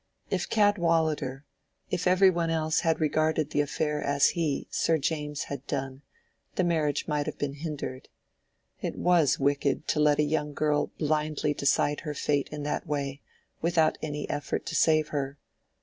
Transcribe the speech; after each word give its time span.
If 0.31 0.49
Cadwallader—if 0.49 2.07
every 2.07 2.31
one 2.31 2.49
else 2.49 2.79
had 2.79 2.99
regarded 2.99 3.51
the 3.51 3.61
affair 3.61 4.01
as 4.01 4.29
he, 4.29 4.65
Sir 4.71 4.97
James, 4.97 5.43
had 5.43 5.63
done, 5.67 6.01
the 6.55 6.63
marriage 6.63 7.07
might 7.07 7.27
have 7.27 7.37
been 7.37 7.53
hindered. 7.53 8.09
It 8.81 8.95
was 8.95 9.37
wicked 9.37 9.87
to 9.89 9.99
let 9.99 10.17
a 10.17 10.23
young 10.23 10.55
girl 10.55 10.87
blindly 10.97 11.53
decide 11.53 11.99
her 11.99 12.15
fate 12.15 12.49
in 12.51 12.63
that 12.63 12.87
way, 12.87 13.21
without 13.61 13.99
any 14.01 14.27
effort 14.27 14.65
to 14.65 14.75
save 14.75 15.09
her. 15.09 15.37